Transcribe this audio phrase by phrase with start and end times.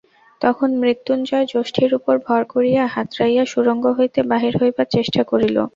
[0.41, 5.57] তখন মৃত্যুঞ্জয় যষ্টির উপর ভর করিয়া হাতড়াইয়া সুরঙ্গ হইতে বাহির হইবার চেষ্টা করিল।